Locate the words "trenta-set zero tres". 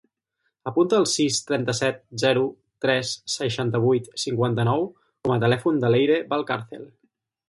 1.49-3.11